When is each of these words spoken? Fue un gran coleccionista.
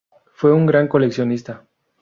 Fue 0.33 0.51
un 0.51 0.65
gran 0.65 0.87
coleccionista. 0.87 1.63